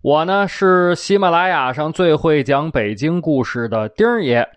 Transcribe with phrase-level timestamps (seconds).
[0.00, 4.48] 我呢是喜马拉雅上最会讲北京故事的丁儿爷。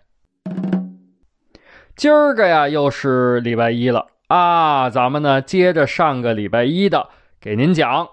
[1.96, 4.06] 今儿个呀又是礼拜一了。
[4.28, 7.08] 啊，咱们呢接着上个礼拜一的
[7.40, 8.08] 给您讲。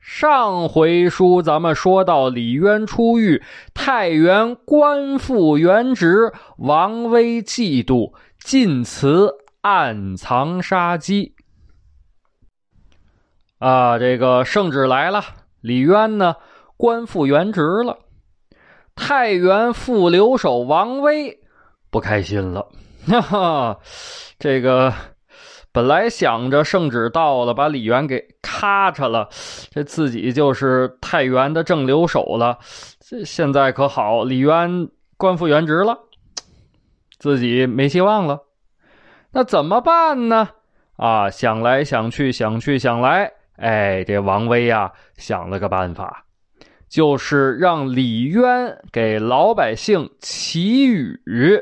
[0.00, 3.40] 上回书咱们说到李渊出狱，
[3.72, 9.30] 太原官复原职，王威嫉妒，晋祠
[9.60, 11.36] 暗藏杀机。
[13.58, 15.22] 啊，这个圣旨来了，
[15.60, 16.36] 李渊呢
[16.76, 17.98] 官复原职了，
[18.94, 21.40] 太原副留守王威
[21.90, 22.66] 不开心了。
[23.08, 23.78] 哈哈，
[24.38, 24.92] 这个
[25.72, 29.28] 本来想着圣旨到了，把李渊给咔嚓了，
[29.70, 32.58] 这自己就是太原的正留守了。
[33.00, 35.98] 这现在可好，李渊官复原职了，
[37.18, 38.40] 自己没希望了。
[39.32, 40.50] 那怎么办呢？
[40.96, 46.24] 啊，想来想去，想去想来，哎，这王威呀想了个办法，
[46.88, 51.60] 就是让李渊给老百姓祈雨。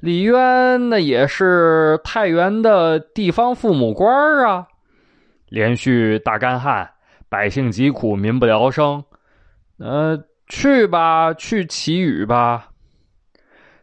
[0.00, 4.68] 李渊那也是太原的地方父母官啊，
[5.48, 6.90] 连续大干旱，
[7.30, 9.02] 百姓疾苦，民不聊生。
[9.78, 12.68] 呃，去吧，去祈雨吧。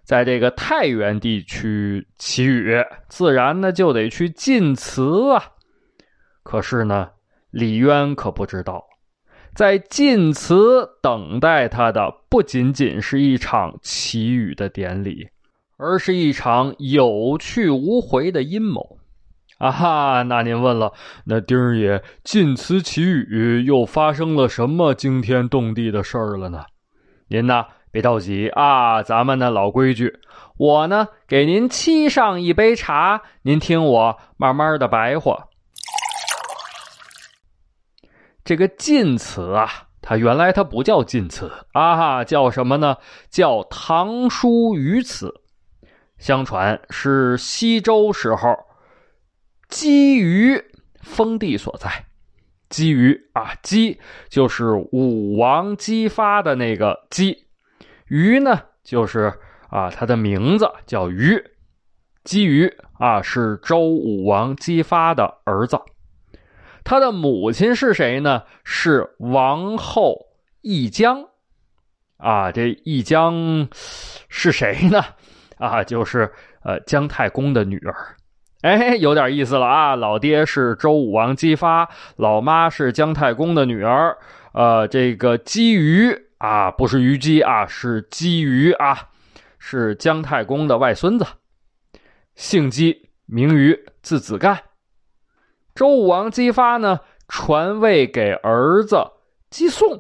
[0.04, 5.44] 在这个太原地区祈雨，自然呢就得去晋祠啊。
[6.44, 7.10] 可是呢，
[7.50, 8.86] 李渊可不知道，
[9.54, 15.30] 在晋祠等待他的不仅仅是一场祈雨的典礼。
[15.84, 19.00] 而是一场有去无回的阴谋，
[19.58, 20.22] 啊哈！
[20.22, 20.94] 那您问了，
[21.26, 26.66] 那丁儿爷晋祠祈雨又发生了什么惊天动地的事儿了呢？
[27.30, 30.20] 您呢，别着急啊，咱们呢老规矩，
[30.58, 35.48] 我呢给您沏上一杯茶，您听我慢慢的白话。
[38.52, 42.98] 这个晋祠啊，它原来它不叫晋祠啊，哈，叫什么呢？
[43.30, 45.34] 叫唐叔虞祠。
[46.18, 48.54] 相传是西周时候，
[49.70, 50.62] 姬于
[51.00, 52.08] 封地所在。
[52.68, 57.46] 姬于啊，姬就是武王姬发的那个姬，
[58.08, 59.34] 于呢就是
[59.70, 61.42] 啊他的名字叫于。
[62.26, 62.70] 姬于
[63.00, 65.80] 啊是周武王姬发的儿子，
[66.84, 68.44] 他的母亲是谁呢？
[68.64, 70.28] 是王后
[70.62, 71.26] 易江。
[72.18, 73.68] 啊，这易江
[74.30, 75.04] 是谁呢？
[75.58, 76.32] 啊，就是
[76.64, 78.16] 呃姜太公的女儿，
[78.62, 79.96] 哎，有点意思了啊！
[79.96, 84.16] 老爹是周武王姬发，老妈是姜太公的女儿。
[84.54, 89.10] 呃，这个姬于啊，不是虞姬啊，是姬于啊，
[89.58, 91.26] 是姜太公的外孙子，
[92.36, 94.60] 姓姬，名于，字子干。
[95.74, 98.98] 周武王姬发呢，传位给儿子
[99.50, 100.00] 姬宋，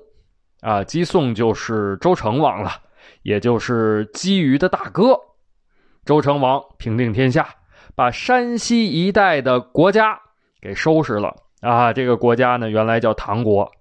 [0.61, 2.71] 啊，姬宋就是周成王了，
[3.23, 5.17] 也就是姬于的大哥。
[6.05, 7.47] 周成王平定天下，
[7.95, 10.19] 把山西一带的国家
[10.59, 11.93] 给收拾了啊！
[11.93, 13.71] 这个国家呢，原来叫唐国，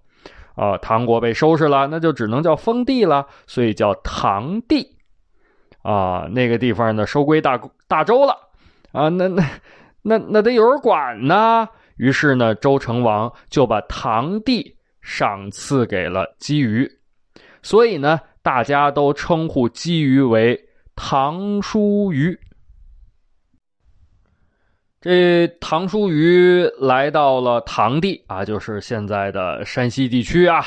[0.55, 4.95] 啊，唐国被收拾了，那就只能叫封地了，所以叫唐地
[5.81, 6.27] 啊。
[6.31, 8.37] 那个地方呢，收归大大周了
[8.91, 9.09] 啊。
[9.09, 9.43] 那那
[10.03, 11.67] 那那得有人管呢。
[11.97, 16.89] 于是呢，周成王就把唐地赏赐给了姬于，
[17.61, 20.59] 所以呢，大家都称呼姬于为。
[20.93, 22.37] 唐叔虞，
[24.99, 30.63] 这唐叔虞来到了唐地啊，就是现在的山西地区啊，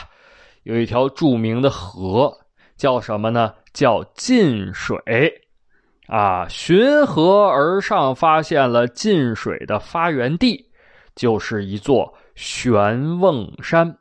[0.65, 2.37] 有一条著名的河，
[2.77, 3.55] 叫什么呢？
[3.73, 4.99] 叫晋水
[6.09, 6.49] 啊。
[6.49, 10.69] 循河而上，发现了晋水的发源地，
[11.15, 13.99] 就是一座玄瓮山。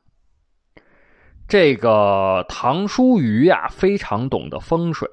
[1.48, 5.08] 这个唐叔虞呀，非常懂得风水。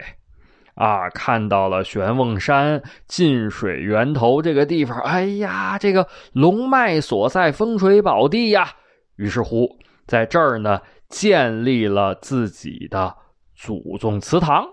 [0.75, 8.71] 啊，看到了玄瓮山进水源头这个地方，哎呀，这个龙脉所在，风水宝地呀。
[9.17, 9.77] 于是乎，
[10.07, 10.81] 在这儿呢，
[11.11, 13.15] 建立了自己的
[13.55, 14.65] 祖宗祠堂。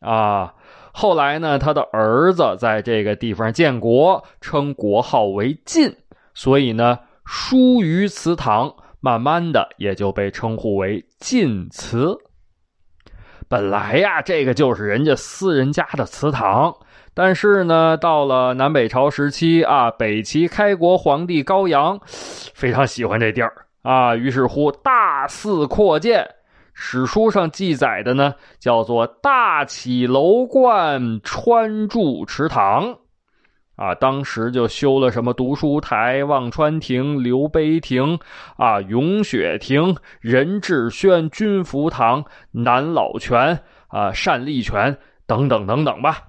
[0.00, 0.54] 啊，
[0.94, 5.94] 后来呢，他的儿子在这个地方建国，称国号为晋，
[6.34, 12.16] 所以呢，疏于祠堂，慢慢的也就被称呼为晋祠。
[13.48, 16.74] 本来呀，这个就是人家私人家的祠堂，
[17.12, 26.26] 但是呢，到了南北朝时期啊，北齐开国皇帝高阳非常喜欢这地儿啊，于是乎大肆扩建。
[26.72, 32.96] 史书上记载的呢，叫做大起楼观川筑池塘，
[33.76, 38.18] 啊，当时就修了什么读书台、望川亭、留碑亭，
[38.56, 46.22] 啊，咏雪亭、任志轩军服堂、南老泉、啊，单立泉等等等等吧。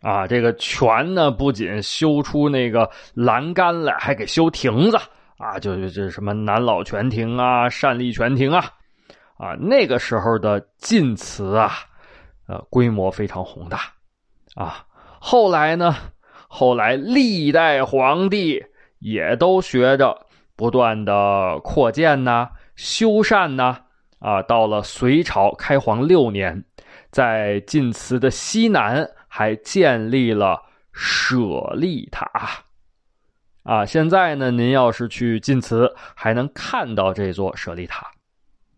[0.00, 4.96] 啊，这个泉呢，不仅修出那个栏杆来，还给修亭子。
[5.36, 8.70] 啊，就就这什么南老泉亭啊，单立泉亭啊，
[9.36, 11.72] 啊，那个时候的晋祠啊，
[12.48, 13.80] 呃，规模非常宏大
[14.54, 14.85] 啊。
[15.28, 15.92] 后来呢，
[16.46, 18.66] 后来历代皇帝
[19.00, 20.24] 也都学着
[20.54, 23.78] 不断的扩建呐、修缮呐。
[24.20, 26.64] 啊，到了隋朝开皇六年，
[27.10, 30.62] 在晋祠的西南还建立了
[30.92, 32.30] 舍利塔。
[33.64, 38.12] 啊，现在呢，您要是去晋祠，还能看到这座舍利塔，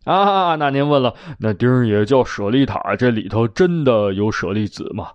[0.05, 5.11] 啊，那您问了，那丁儿爷叫舍利塔，这里头真的有舍利子吗？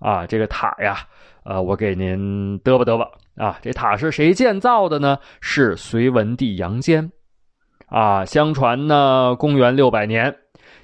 [0.00, 0.96] 啊，这个塔呀，
[1.44, 3.06] 呃，我给您嘚吧嘚吧，
[3.36, 5.18] 啊，这塔是谁建造的呢？
[5.40, 7.12] 是隋文帝杨坚，
[7.86, 10.34] 啊，相传呢，公元六百年，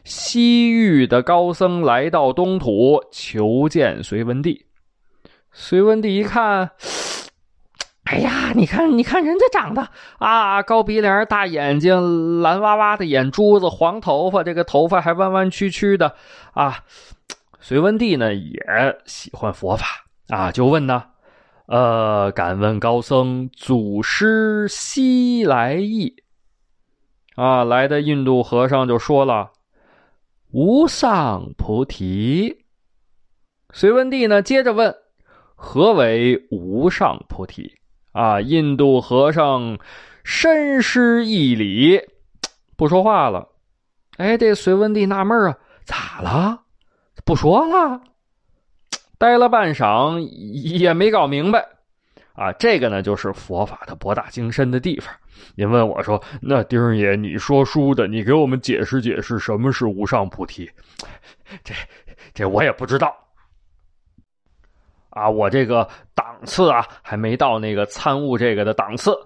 [0.04, 4.66] 西域的高僧来到东土求见隋文帝，
[5.50, 6.70] 隋文帝一看。
[8.04, 16.14] 哎呀，你看，你看人家长得啊，高鼻梁、大眼睛、蓝哇哇的眼珠子、黄头发，这个头发还弯弯曲曲的
[16.52, 16.84] 啊。
[17.68, 18.60] 隋文帝呢也
[19.06, 21.02] 喜欢佛法啊，就问呢，
[21.66, 26.14] 呃，敢问高僧祖师西来意？
[27.34, 29.50] 啊，来的印度和尚就说了
[30.54, 32.66] ：“无上菩提。”
[33.74, 34.94] 隋文帝呢接着问
[35.56, 37.80] ：“何为无上菩提？”
[38.14, 38.40] 啊！
[38.40, 39.80] 印度和尚
[40.22, 42.00] 深施一礼，
[42.76, 43.48] 不说话了。
[44.18, 46.62] 哎，这隋文帝纳闷啊，咋了？
[47.26, 48.00] 不说了？
[49.18, 51.66] 待了半晌也没搞明白。
[52.34, 55.12] 啊，这个呢，就是佛法的博大精深的地方。
[55.56, 60.70] 您问我说：“那丁爷，你说书的，你给我们解释解释，什么是无上菩提？”
[61.64, 61.74] 这
[62.32, 63.12] 这我也不知道。
[65.10, 69.16] 啊，我这个档次啊，还没到那个参悟这个的档次，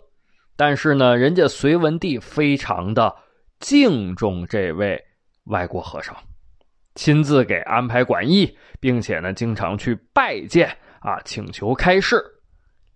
[0.56, 3.14] 但是呢，人家隋文帝非常的
[3.58, 4.98] 敬重这位
[5.44, 6.16] 外国和尚，
[6.94, 10.68] 亲自给安排馆驿，并且呢，经常去拜见
[11.00, 12.22] 啊，请求开示。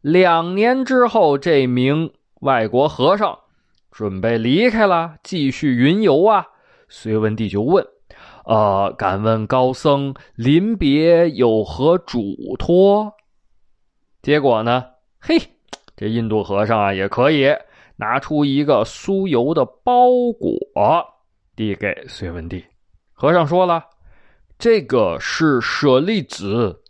[0.00, 3.38] 两年之后，这名外国和尚
[3.90, 6.46] 准备离开了，继续云游啊。
[6.88, 7.86] 隋文帝就问。
[8.44, 13.10] 呃，敢问高僧临别有何嘱托？
[14.20, 14.84] 结果呢？
[15.18, 15.38] 嘿，
[15.96, 17.46] 这印度和尚啊，也可以
[17.96, 20.54] 拿出一个酥油的包裹，
[21.56, 22.62] 递给隋文帝。
[23.14, 23.84] 和尚说了
[24.58, 26.82] ：“这个是舍利子，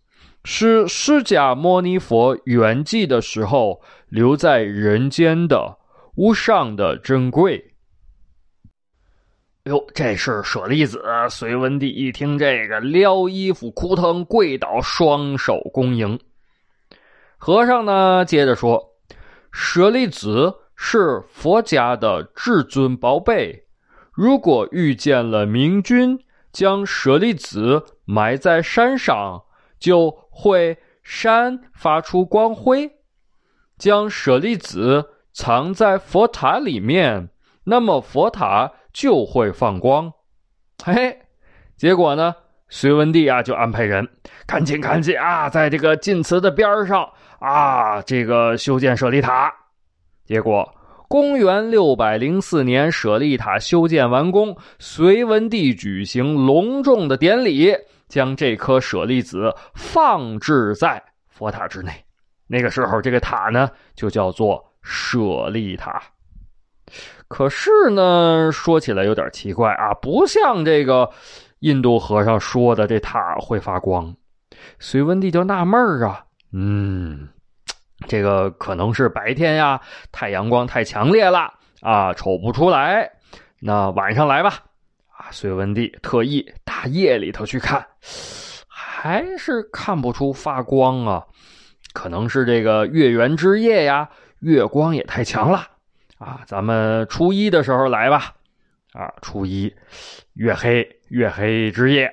[0.43, 5.79] 是释迦牟尼佛圆寂的时候留在人间的
[6.17, 7.73] 无上的珍贵。”
[9.65, 11.03] 哟，这是舍利子。
[11.31, 16.19] 隋文帝一听这个，撩衣服扑腾跪倒，双手恭迎。
[17.39, 18.83] 和尚呢，接着说
[19.53, 23.64] ：“舍利子是佛家的至尊宝贝，
[24.15, 26.19] 如果遇见了明君，
[26.53, 29.43] 将舍利子埋在山上，
[29.79, 32.89] 就会山发出光辉；
[33.77, 37.29] 将舍利子藏在佛塔里面，
[37.65, 40.13] 那么佛塔。”就会放光，
[40.85, 41.19] 嘿，
[41.77, 42.33] 结果呢？
[42.69, 44.09] 隋文帝啊，就安排人
[44.47, 49.53] 赶紧赶紧啊，在这个晋祠的边上啊，这个修建舍利塔。
[50.25, 50.73] 结果，
[51.09, 57.73] 公元六百零四年，舍利塔修建完工，隋文帝举行隆重的典礼，
[58.09, 61.93] 将这颗舍利子放置在佛塔之内。
[62.47, 66.03] 那个时候，这个塔呢，就叫做舍利塔。
[67.29, 71.11] 可是呢，说起来有点奇怪啊，不像这个
[71.61, 74.15] 印度和尚说的这塔会发光。
[74.79, 77.29] 隋文帝就纳闷儿啊，嗯，
[78.07, 79.81] 这个可能是白天呀，
[80.13, 83.11] 太阳光太强烈了啊，瞅不出来。
[83.61, 84.51] 那晚上来吧，
[85.17, 87.87] 啊，隋文帝特意大夜里头去看，
[88.69, 91.25] 还是看不出发光啊。
[91.93, 95.67] 可能是这个月圆之夜呀，月光也太强了
[96.19, 96.41] 啊！
[96.45, 98.35] 咱们初一的时候来吧，
[98.93, 99.73] 啊，初一
[100.35, 102.13] 月黑月黑之夜，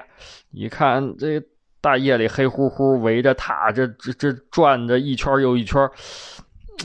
[0.51, 1.41] 一看这
[1.81, 5.81] 大夜里黑乎乎围着塔，这这这转着一圈又一圈，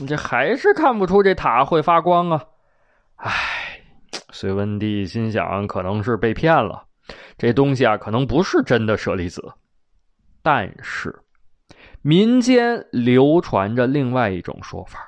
[0.07, 2.43] 这还是看不出这塔会发光啊！
[3.17, 3.31] 唉，
[4.31, 6.83] 隋文帝心想，可能是被骗了，
[7.37, 9.41] 这东西啊，可能不是真的舍利子，
[10.41, 11.15] 但是。
[12.03, 14.99] 民间流传着另外一种说法，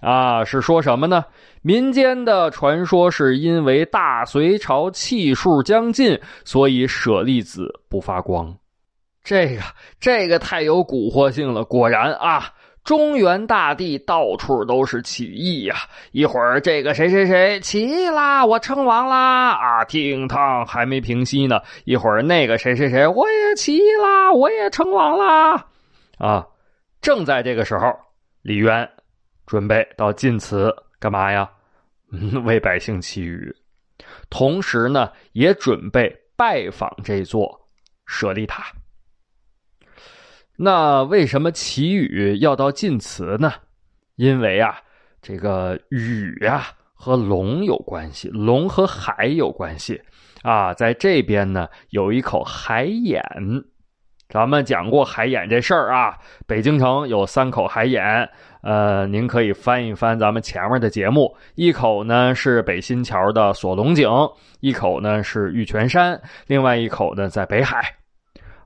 [0.00, 1.24] 啊，是说什么呢？
[1.60, 8.56] 民间的传说是因为大隋朝气数将尽，所以舍利子不发光。
[9.24, 9.62] 这个
[10.00, 11.64] 这个太有蛊惑性了。
[11.64, 12.52] 果然啊，
[12.84, 15.76] 中原大地到处都是起义呀！
[16.10, 19.50] 一会儿这个谁谁谁起义啦，我称王啦！
[19.50, 25.66] 啊，听汤还没平息呢，一会儿那个谁谁谁我也起义啦，我也称王啦！
[26.18, 26.44] 啊，
[27.00, 27.96] 正在这个时候，
[28.42, 28.88] 李渊
[29.46, 31.48] 准备到晋祠干嘛呀？
[32.44, 33.54] 为百姓祈雨，
[34.28, 37.48] 同时呢，也准备拜访这座
[38.06, 38.64] 舍利塔。
[40.64, 43.52] 那为什么祈雨要到晋祠呢？
[44.14, 44.76] 因为啊，
[45.20, 50.00] 这个雨呀和龙有关系，龙和海有关系
[50.42, 53.20] 啊，在这边呢有一口海眼。
[54.28, 56.16] 咱们讲过海眼这事儿啊，
[56.46, 58.30] 北京城有三口海眼，
[58.62, 64.08] 呃，您可以翻一翻咱们前面的节目，一口呢是北新桥的锁龙井，
[64.60, 67.96] 一口呢是玉泉山，另外一口呢在北海，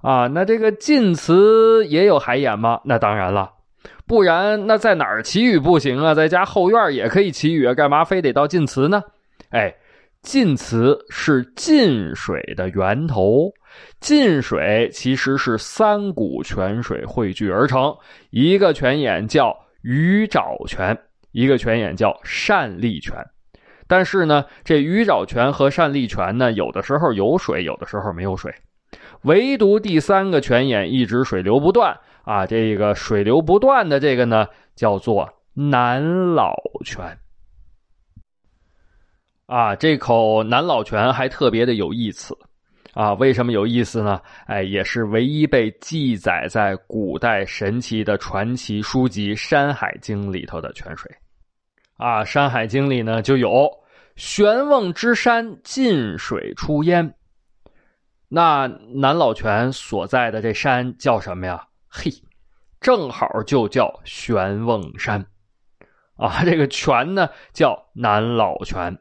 [0.06, 2.80] 啊，那这个晋祠也有海眼吗？
[2.84, 3.50] 那当然了，
[4.06, 6.14] 不然那在哪儿祈雨不行啊？
[6.14, 9.02] 在家后院也可以祈雨啊，干嘛非得到晋祠呢？
[9.50, 9.74] 哎。
[10.22, 13.52] 晋祠是晋水的源头，
[14.00, 17.96] 晋水其实是三股泉水汇聚而成，
[18.30, 20.98] 一个泉眼叫鱼沼泉，
[21.30, 23.14] 一个泉眼叫善利泉。
[23.86, 28.52] 但是呢，这鱼沼泉和善利泉呢，有的时候有水，有的时候没有水，
[29.22, 36.02] 唯独第三个泉眼一直水流不断啊，这个水流不断的这个呢，叫做南
[36.34, 37.18] 老泉。
[39.46, 42.36] 啊，这口南老泉还特别的有意思，
[42.94, 44.20] 啊，为什么有意思呢？
[44.46, 51.08] 哎，也是唯一被记载在古代神奇的传奇书籍《山海经》里头的泉水。
[51.96, 53.70] 啊，《山海经》里呢就有
[54.16, 57.14] “玄瓮之山进水出焉”，
[58.28, 61.66] 那南老泉所在的这山叫什么呀？
[61.88, 62.10] 嘿，
[62.80, 65.24] 正好就叫玄瓮山。
[66.16, 68.98] 啊，这个泉呢叫南老泉。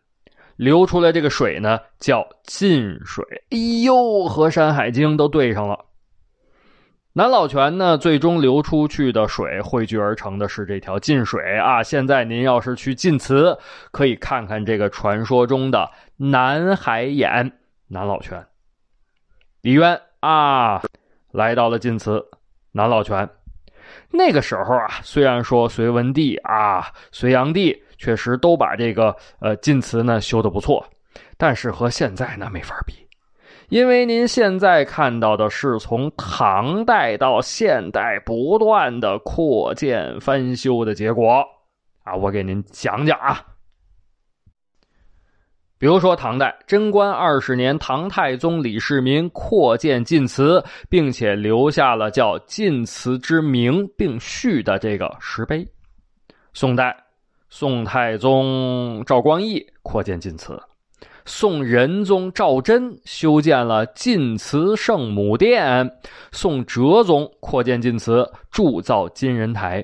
[0.58, 3.25] 流出来这个水呢，叫晋水。
[3.50, 5.77] 哎呦，和《山海经》都对上了。
[7.12, 11.82] 南老泉呢，最终流出去的水汇聚而成的是这条晋水啊。
[11.82, 13.58] 现在您要是去晋祠，
[13.91, 17.51] 可以看看这个传说中的南海眼
[17.88, 18.46] 南老泉。
[19.65, 20.79] 李渊啊，
[21.31, 22.24] 来到了晋祠
[22.72, 23.27] 南老泉。
[24.12, 27.81] 那个时候啊，虽然说隋文帝啊，隋炀帝。
[27.98, 30.86] 确实都把这个呃晋祠呢修的不错，
[31.38, 32.93] 但是和现在那没法比，
[33.69, 41.43] 因为您现在看到的是从唐代到现代不断的扩建翻修的结果
[42.03, 43.43] 啊，我给您讲讲啊。
[45.77, 55.67] 比如说唐代贞观二十年，唐太宗李世民扩建晋祠，并且留下了叫“晋祠之名”并序的这个石碑。
[56.53, 56.96] 宋代。
[57.48, 60.62] 宋太宗赵光义扩建晋祠，
[61.24, 65.89] 宋仁宗赵祯修建了晋祠圣母殿，
[66.34, 69.82] 宋哲宗扩建晋祠，铸造金人台，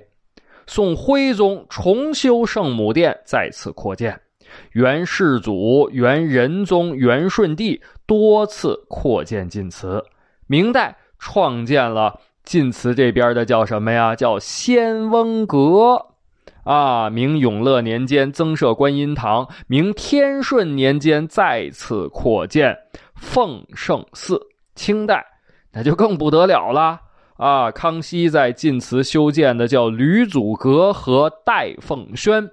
[0.68, 4.20] 宋徽宗重修圣母殿，再次扩建，
[4.72, 10.04] 元世祖、元仁宗、元顺帝多次扩建晋祠，
[10.48, 14.16] 明代创建了晋祠这边的叫什么呀？
[14.16, 16.08] 叫仙翁阁。
[16.64, 22.78] 啊，明永乐年间增设观音堂，明天顺年间再次扩建
[23.16, 24.40] 奉圣寺。
[24.76, 25.26] 清代
[25.74, 27.02] 那就更不得了了
[27.38, 27.72] 啊！
[27.72, 32.52] 康熙在晋祠修建的叫吕祖阁和代凤轩，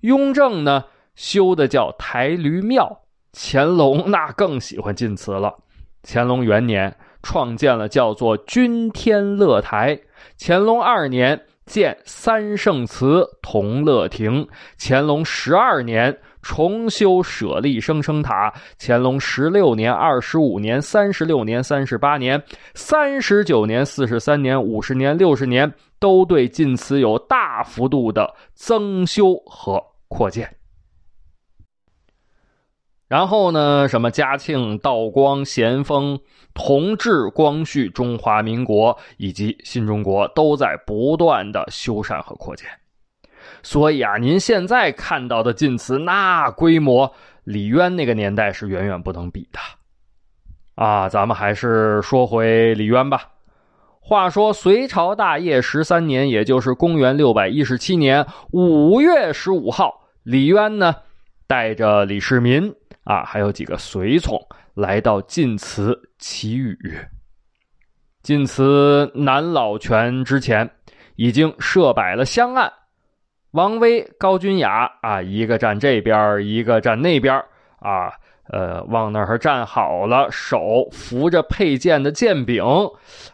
[0.00, 0.84] 雍正呢
[1.18, 5.52] 修的叫台驴庙，乾隆那更喜欢晋祠了。
[6.04, 9.98] 乾隆元年创建了叫做君天乐台，
[10.38, 11.38] 乾隆二年。
[11.68, 14.48] 建三圣祠同乐亭。
[14.78, 18.50] 乾隆十二年重修舍利生生塔。
[18.80, 25.70] 乾隆十六年、二十五年、三十六年、三十八年、三十九年、四十三年、五十年、六十年，
[26.00, 30.57] 都对晋祠有大幅度的增修和扩建。
[33.08, 33.88] 然后呢？
[33.88, 36.20] 什么嘉庆、道光、咸丰、
[36.52, 42.68] 同治、光绪、中华民国以及新中国都在不断的修缮和扩建。
[43.62, 47.10] 所以啊，您现在看到的晋祠那规模，
[47.44, 49.58] 李渊那个年代是远远不能比的。
[50.74, 53.30] 啊，咱们还是说回李渊吧。
[54.00, 60.94] 话说隋朝大业十三年，也就是公元六百一十七年五月十五号，李渊呢
[61.46, 62.74] 带着李世民。
[63.08, 64.38] 啊，还有几个随从
[64.74, 66.78] 来到晋祠祈雨。
[68.22, 70.68] 晋祠南老泉之前
[71.16, 72.70] 已经设摆了香案，
[73.52, 77.34] 王威、高君雅啊，一个站这边，一个站那边
[77.78, 78.12] 啊，
[78.50, 82.62] 呃，往那儿站好了，手扶着佩剑的剑柄，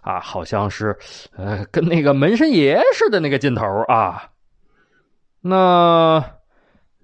[0.03, 0.97] 啊，好像是
[1.37, 4.31] 呃，跟那个门神爷似的那个劲头啊，
[5.41, 6.25] 那。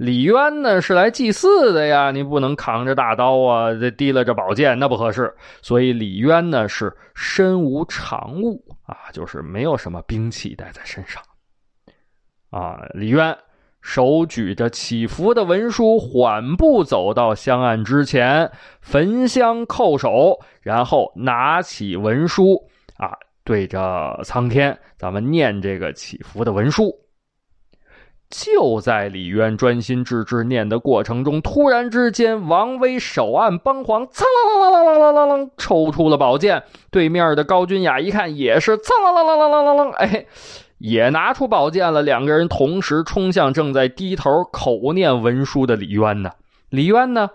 [0.00, 5.30] 李渊呢是来祭祀的呀，你不能扛着大刀啊，这提拉着宝剑那不合适。
[5.60, 11.22] 所以李渊呢是身无长物啊，就是没有什么兵器带在身上。
[12.48, 13.36] 啊，李渊
[13.82, 22.56] 手举着祈福的文书，缓步走到香案之前，焚香叩首，然后拿起文书
[22.96, 23.12] 啊，
[23.44, 26.90] 对着苍天，咱们念这个祈福的文书。
[28.30, 36.62] 就在李渊专心致志念的过程中，突然之间，王威手按崩簧，噌啷啷啷啷啷啷啷，抽出了宝剑。
[36.92, 40.26] 对面的高君雅一看，也是噌啷啷啷啷啷啷啷，哎，
[40.78, 42.02] 也拿出宝剑了。
[42.02, 46.30] 两个人同时冲向正在低头口念文书的李渊呢。
[46.68, 47.30] 李渊呢，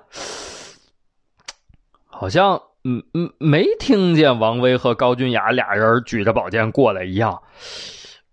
[2.05, 7.41] 好像嗯嗯没听见王威和高君雅俩人举着宝剑过来一样。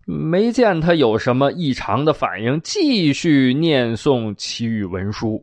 [0.05, 5.41] 没见他有什么异常的反应，继续念诵祈雨文书，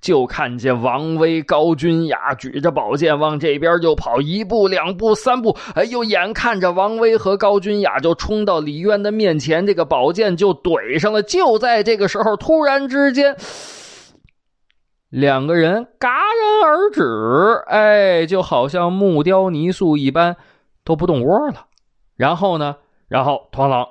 [0.00, 11.22] 就看见王威、高君雅举着宝剑往这边就跑，一步、两步、三步，哎呦，眼看着王威和高君雅就冲到李渊的面前，这个宝剑就怼上了。
[11.22, 13.36] 就在这个时候，突然之间，
[15.10, 20.36] 两个人戛然而止，哎，就好像木雕泥塑一般，
[20.84, 21.66] 都不动窝了。
[22.16, 22.76] 然后呢？
[23.10, 23.88] 然后，哐啷，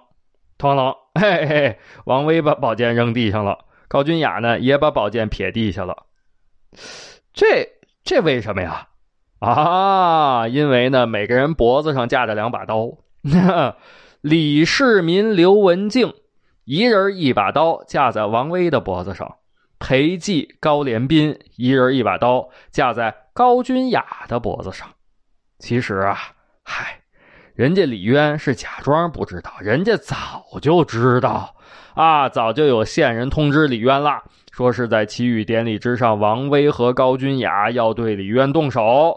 [0.57, 6.05] 哐啷， 嘿嘿，王威把宝剑扔地上了，高君雅呢也把宝剑撇地下了。
[7.33, 7.67] 这
[8.05, 8.87] 这为什么呀？
[9.39, 12.97] 啊，因为呢，每个人脖子上架着两把刀。
[14.21, 16.13] 李世民、刘文静
[16.63, 19.35] 一人一把刀架在王威的脖子上，
[19.79, 24.87] 裴寂、高连斌一人一把刀架在高君雅的脖子上。
[25.57, 26.17] 其实啊，
[26.63, 26.98] 嗨。
[27.59, 31.53] 人家李渊是假装不知道，人家早就知道，
[31.93, 39.13] 啊，早就有线人通知李渊了，说是在祈雨典礼之上，王威和高君雅要对李渊动手。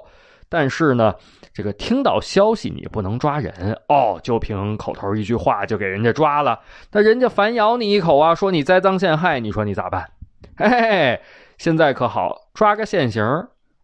[0.48, 1.14] 但是呢，
[1.55, 6.59] 这个听到消息你不能抓人哦，就凭口头一句话就给人家抓了，
[6.90, 10.11] 那人家反咬你一口啊，说你栽赃陷害，你说你咋办？
[10.57, 11.20] 嘿嘿，
[11.59, 13.22] 现在可好，抓个现行。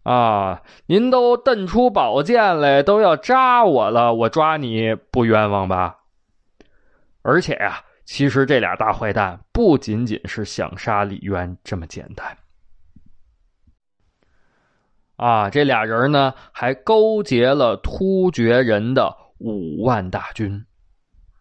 [0.04, 0.62] 啊！
[0.86, 5.98] 您都瞪出宝剑来，都要扎我了，我抓你不冤枉吧？
[7.22, 12.38] 而且呀，其实这俩大坏蛋不仅仅是想杀李渊这么简单。
[15.16, 20.64] 啊，这俩人呢，还勾结了突厥人的五万大军，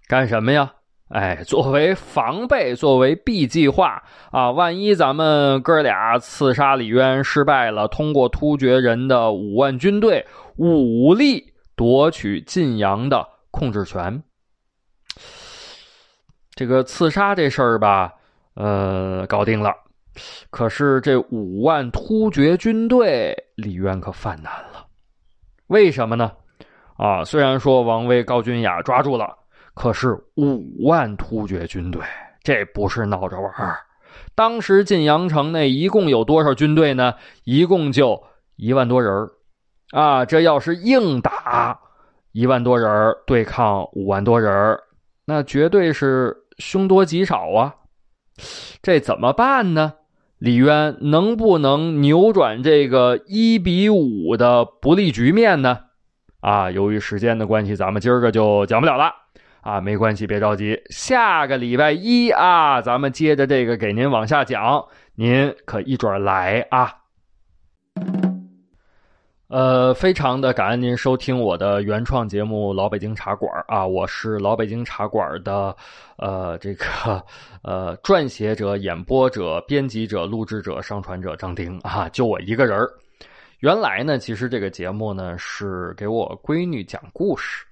[0.08, 0.74] 干什么呀？
[1.10, 10.26] 哎，作为防备，作为 B 计划啊，万一咱们哥俩刺杀李渊失败了，通过突厥人的五万军队
[10.58, 14.22] 武力夺取晋阳的控制权，
[16.52, 18.14] 这个刺杀这事儿吧，
[18.56, 19.74] 呃，搞定了。
[20.50, 24.86] 可是这五万突厥军队，李渊可犯难了。
[25.68, 26.34] 为什么呢？
[26.98, 29.34] 啊，虽然说王威、高君雅抓住了。
[29.78, 32.02] 可是五万突厥军队，
[32.42, 33.78] 这不是闹着玩儿。
[34.34, 37.14] 当时晋阳城内一共有多少军队呢？
[37.44, 38.24] 一共就
[38.56, 39.30] 一万多人
[39.92, 40.26] 啊！
[40.26, 41.80] 这要是硬打，
[42.32, 44.80] 一万多人对抗五万多人，
[45.26, 47.76] 那绝对是凶多吉少啊！
[48.82, 49.94] 这怎么办呢？
[50.40, 55.82] 李渊能不能扭转这个一比五的不利局面呢？
[56.40, 59.14] 啊，由于时间的关系，咱们今儿个就讲不了了。
[59.68, 64.82] 啊，没关系，别着急，下个礼拜一啊，咱们接着这个给您往下讲，
[65.14, 66.90] 您可一准来啊。
[69.50, 75.76] 呃，非常的感恩您收听我的原创节目《老北京茶馆》啊，我是老北京茶馆的
[76.18, 77.22] 呃这个
[77.62, 82.90] 呃撰写者、演播者、编辑者、录制者、上传者张丁啊，就我一个人儿
[83.60, 87.66] 原来呢，其实这个节目呢是给我闺女讲故事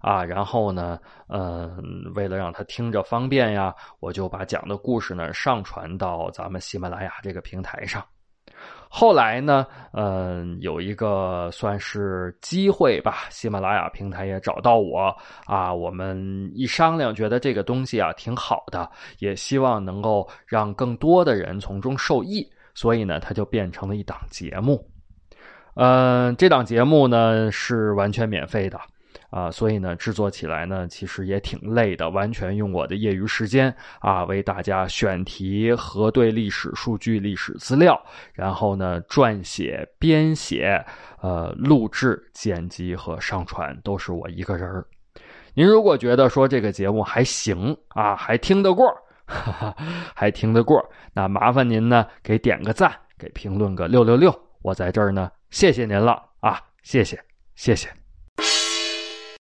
[0.00, 1.76] 啊，然后呢，嗯，
[2.14, 8.04] 为了让他听着方便呀，我就把讲的故事呢上传到咱们喜马拉雅这个平台上。
[8.90, 24.82] 后来呢，嗯，有一个算是机会吧，喜马拉雅平台也找到我啊，我们一商量，觉得这个东西啊挺好的，也希望能够让更多的人从中受益，所以呢，它就变成了一档节目。
[25.74, 28.80] 嗯，这档节目呢是完全免费的。
[29.30, 38.00] 啊，所以呢，制作起来呢，其实也挺累的，完全用我的业余时间啊，为大家选题、核对历史数据、历史资料，
[38.32, 40.84] 然后呢，撰写、编写、
[41.20, 44.84] 呃，录制、剪辑和上传，都是我一个人
[45.54, 48.86] 您如果觉得说这个节目还行啊，还听得过，
[49.26, 49.76] 哈哈，
[50.14, 50.80] 还听得过，
[51.12, 57.20] 那麻烦您呢，给点个赞，给评论个六六六，我在这儿呢，谢谢您了啊，谢谢，
[57.56, 58.07] 谢谢。